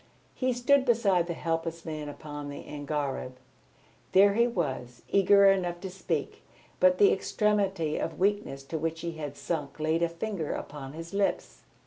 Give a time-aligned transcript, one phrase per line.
[0.33, 3.33] He stood beside the helpless man upon the angareb.
[4.13, 6.41] There he was, eager enough to speak,
[6.79, 11.13] but the extremity of weakness to which he had sunk laid a finger upon his
[11.13, 11.61] lips.